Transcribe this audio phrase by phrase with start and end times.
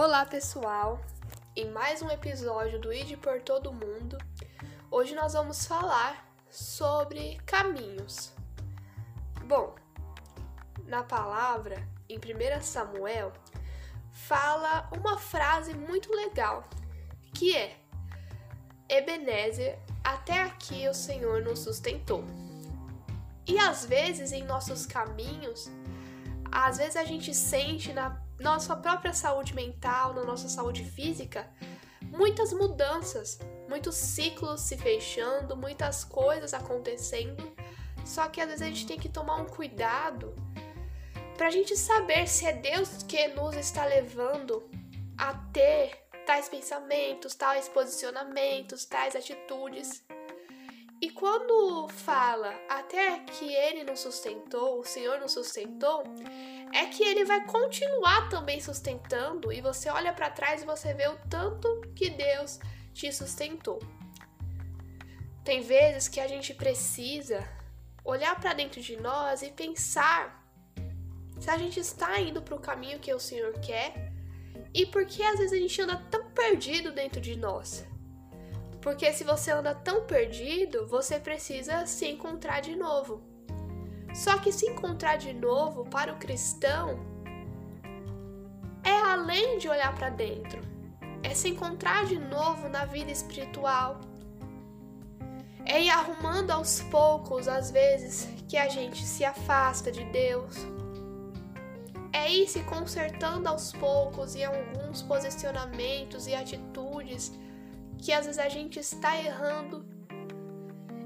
[0.00, 1.00] Olá, pessoal!
[1.56, 4.16] Em mais um episódio do ID por Todo Mundo,
[4.92, 8.32] hoje nós vamos falar sobre caminhos.
[9.44, 9.74] Bom,
[10.86, 13.32] na palavra, em 1 Samuel,
[14.12, 16.62] fala uma frase muito legal,
[17.34, 17.76] que é:
[18.88, 22.22] Ebenezer, até aqui o Senhor nos sustentou.
[23.44, 25.68] E às vezes em nossos caminhos,
[26.52, 31.48] às vezes a gente sente na nossa própria saúde mental, na nossa saúde física,
[32.02, 33.38] muitas mudanças,
[33.68, 37.52] muitos ciclos se fechando, muitas coisas acontecendo.
[38.04, 40.34] Só que às vezes a gente tem que tomar um cuidado
[41.36, 44.68] para a gente saber se é Deus que nos está levando
[45.16, 50.04] a ter tais pensamentos, tais posicionamentos, tais atitudes.
[51.00, 56.02] E quando fala até que ele nos sustentou, o Senhor nos sustentou,
[56.72, 61.08] é que ele vai continuar também sustentando e você olha para trás e você vê
[61.08, 62.58] o tanto que Deus
[62.92, 63.80] te sustentou.
[65.44, 67.46] Tem vezes que a gente precisa
[68.04, 70.44] olhar para dentro de nós e pensar
[71.40, 74.12] se a gente está indo para o caminho que o Senhor quer
[74.74, 77.86] e por que às vezes a gente anda tão perdido dentro de nós.
[78.80, 83.22] Porque se você anda tão perdido, você precisa se encontrar de novo.
[84.14, 86.98] Só que se encontrar de novo para o cristão
[88.82, 90.60] é além de olhar para dentro,
[91.22, 94.00] é se encontrar de novo na vida espiritual.
[95.64, 100.56] É ir arrumando aos poucos as vezes que a gente se afasta de Deus.
[102.12, 107.30] É ir se consertando aos poucos em alguns posicionamentos e atitudes
[107.98, 109.84] que às vezes a gente está errando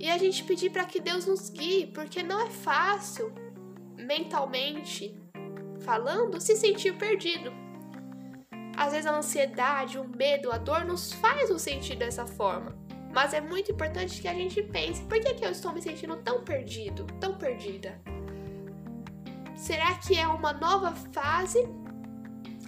[0.00, 3.32] e a gente pedir para que Deus nos guie, porque não é fácil,
[3.96, 5.20] mentalmente
[5.80, 7.52] falando, se sentir perdido.
[8.76, 12.76] Às vezes a ansiedade, o medo, a dor nos faz nos sentir dessa forma.
[13.12, 16.16] Mas é muito importante que a gente pense: por que, que eu estou me sentindo
[16.18, 18.00] tão perdido, tão perdida?
[19.56, 21.58] Será que é uma nova fase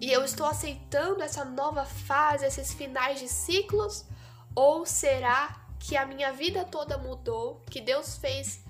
[0.00, 4.06] e eu estou aceitando essa nova fase, esses finais de ciclos?
[4.54, 8.64] Ou será que a minha vida toda mudou, que Deus fez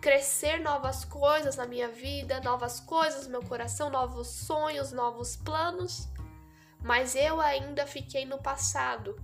[0.00, 6.08] crescer novas coisas na minha vida, novas coisas no meu coração, novos sonhos, novos planos,
[6.82, 9.18] mas eu ainda fiquei no passado.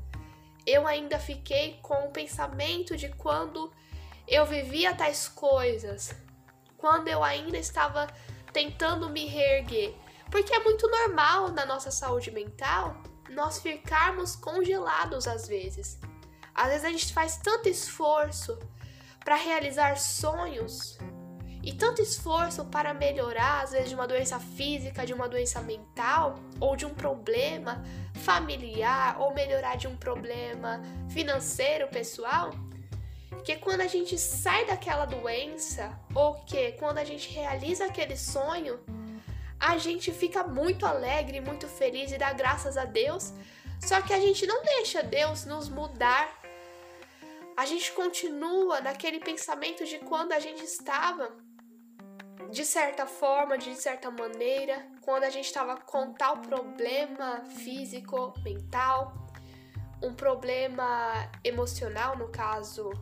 [0.67, 3.71] Eu ainda fiquei com o pensamento de quando
[4.27, 6.15] eu vivia tais coisas,
[6.79, 8.07] quando eu ainda estava
[8.53, 9.95] tentando me reerguer.
[10.31, 12.97] Porque é muito normal na nossa saúde mental
[13.29, 15.99] nós ficarmos congelados às vezes.
[16.55, 18.59] Às vezes a gente faz tanto esforço
[19.25, 20.99] para realizar sonhos
[21.63, 26.39] e tanto esforço para melhorar, às vezes, de uma doença física, de uma doença mental,
[26.59, 27.85] ou de um problema
[28.15, 30.81] familiar, ou melhorar de um problema
[31.11, 32.51] financeiro, pessoal,
[33.45, 38.81] que quando a gente sai daquela doença, ou que quando a gente realiza aquele sonho,
[39.59, 43.35] a gente fica muito alegre, muito feliz e dá graças a Deus.
[43.81, 46.40] Só que a gente não deixa Deus nos mudar
[47.61, 51.31] a gente continua naquele pensamento de quando a gente estava
[52.51, 59.13] de certa forma, de certa maneira, quando a gente estava com tal problema físico, mental,
[60.03, 62.93] um problema emocional, no caso,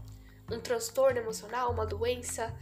[0.51, 2.53] um transtorno emocional, uma doença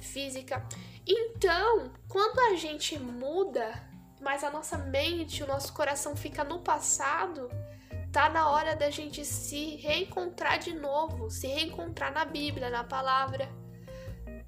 [0.00, 0.64] física.
[1.04, 3.74] Então, quando a gente muda,
[4.20, 7.50] mas a nossa mente, o nosso coração fica no passado,
[8.16, 13.46] tá na hora da gente se reencontrar de novo, se reencontrar na Bíblia, na palavra.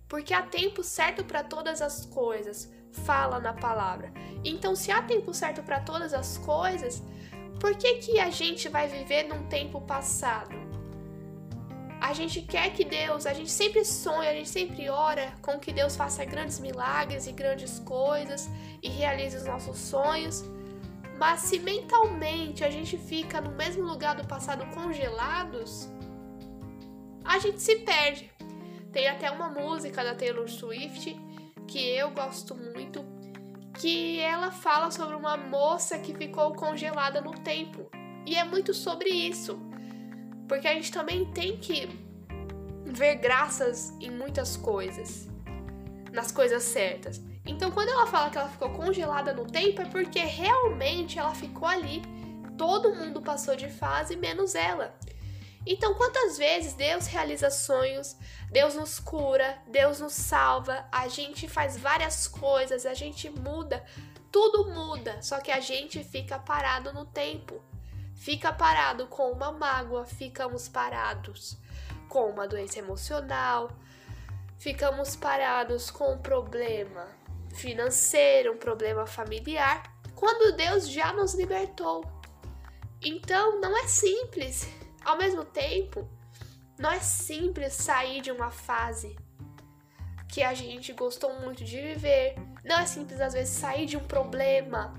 [0.09, 4.11] Porque há tempo certo para todas as coisas, fala na palavra.
[4.43, 7.03] Então, se há tempo certo para todas as coisas,
[7.61, 10.57] por que que a gente vai viver num tempo passado?
[12.01, 15.75] A gente quer que Deus, a gente sempre sonha, a gente sempre ora com que
[15.75, 18.49] Deus faça grandes milagres e grandes coisas
[18.83, 20.43] e realize os nossos sonhos.
[21.19, 25.89] Mas se mentalmente a gente fica no mesmo lugar do passado congelados,
[27.25, 28.31] a gente se perde.
[28.93, 31.21] Tem até uma música da Taylor Swift
[31.67, 33.05] que eu gosto muito,
[33.81, 37.91] que ela fala sobre uma moça que ficou congelada no tempo.
[38.25, 39.59] E é muito sobre isso.
[40.47, 41.89] Porque a gente também tem que
[42.87, 45.29] ver graças em muitas coisas,
[46.13, 47.21] nas coisas certas.
[47.49, 51.67] Então, quando ela fala que ela ficou congelada no tempo, é porque realmente ela ficou
[51.67, 52.03] ali.
[52.59, 54.95] Todo mundo passou de fase, menos ela.
[55.67, 58.17] Então, quantas vezes Deus realiza sonhos,
[58.53, 63.83] Deus nos cura, Deus nos salva, a gente faz várias coisas, a gente muda,
[64.31, 67.63] tudo muda, só que a gente fica parado no tempo.
[68.15, 71.57] Fica parado com uma mágoa, ficamos parados
[72.11, 73.71] com uma doença emocional,
[74.59, 77.17] ficamos parados com um problema
[77.55, 79.83] financeiro, um problema familiar,
[80.15, 82.05] quando Deus já nos libertou.
[83.03, 84.69] Então, não é simples
[85.05, 86.09] ao mesmo tempo,
[86.79, 89.17] não é simples sair de uma fase
[90.29, 92.37] que a gente gostou muito de viver.
[92.65, 94.95] Não é simples, às vezes, sair de um problema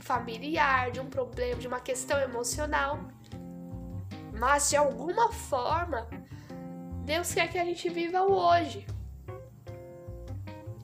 [0.00, 2.98] familiar, de um problema, de uma questão emocional.
[4.32, 6.08] Mas, de alguma forma,
[7.04, 8.86] Deus quer que a gente viva o hoje.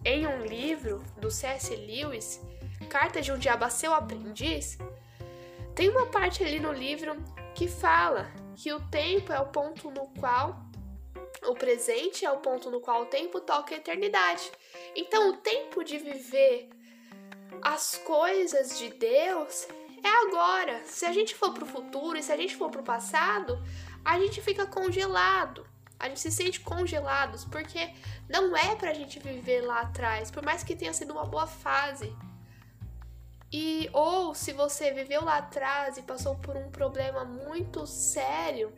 [0.05, 1.75] Em um livro do C.S.
[1.75, 2.39] Lewis,
[2.91, 4.77] Carta de um Diabo a Seu Aprendiz,
[5.75, 7.17] tem uma parte ali no livro
[7.55, 10.63] que fala que o tempo é o ponto no qual
[11.47, 14.53] o presente é o ponto no qual o tempo toca a eternidade.
[14.95, 16.69] Então, o tempo de viver
[17.63, 19.67] as coisas de Deus
[20.03, 20.83] é agora.
[20.85, 23.59] Se a gente for para o futuro e se a gente for para o passado,
[24.05, 25.67] a gente fica congelado.
[26.05, 27.91] A gente se sente congelados porque
[28.29, 31.47] não é para a gente viver lá atrás, por mais que tenha sido uma boa
[31.47, 32.15] fase.
[33.51, 38.71] E ou se você viveu lá atrás e passou por um problema muito sério,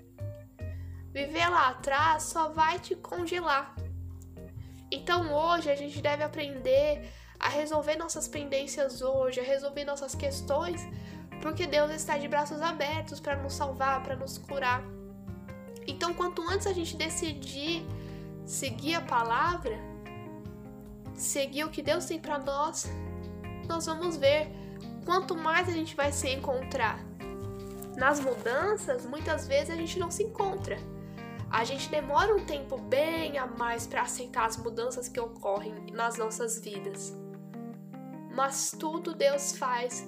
[1.13, 3.75] viver lá atrás só vai te congelar.
[4.89, 10.81] Então hoje a gente deve aprender a resolver nossas pendências hoje, a resolver nossas questões,
[11.43, 14.81] porque Deus está de braços abertos para nos salvar, para nos curar.
[15.87, 17.87] Então, quanto antes a gente decidir
[18.47, 19.77] seguir a palavra,
[21.15, 22.87] seguir o que Deus tem para nós,
[23.67, 24.49] nós vamos ver
[25.05, 26.99] quanto mais a gente vai se encontrar.
[27.97, 30.79] Nas mudanças, muitas vezes a gente não se encontra.
[31.51, 36.17] A gente demora um tempo bem a mais para aceitar as mudanças que ocorrem nas
[36.19, 37.15] nossas vidas.
[38.35, 40.07] Mas tudo Deus faz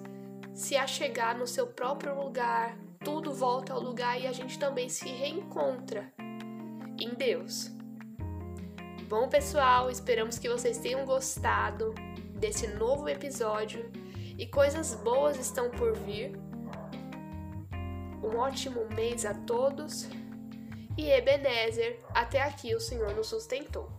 [0.52, 5.08] se achegar no seu próprio lugar, tudo volta ao lugar e a gente também se
[5.08, 6.12] reencontra
[7.00, 7.70] em Deus.
[9.08, 11.94] Bom, pessoal, esperamos que vocês tenham gostado
[12.34, 13.90] desse novo episódio
[14.36, 16.32] e coisas boas estão por vir.
[18.22, 20.08] Um ótimo mês a todos
[20.96, 23.97] e Ebenezer, até aqui o Senhor nos sustentou.